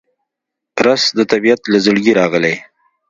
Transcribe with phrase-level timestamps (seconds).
[0.85, 2.55] رس د طبیعت له زړګي راغلی